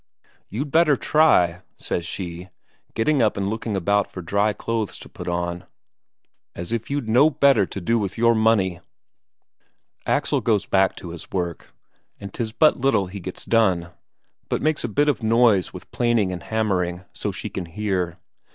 [0.49, 2.49] "You'd better try!" says she,
[2.95, 5.63] getting up and looking about for dry clothes to put on.
[6.55, 8.79] "As if you'd no better to do with your money!"
[10.07, 11.71] Axel goes back to his work,
[12.19, 13.91] and 'tis but little he gets done,
[14.49, 18.17] but makes a bit of noise with planing and hammering, so she can hear.